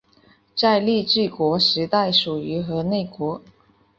[0.55, 3.39] 在令制国时代属于河内国。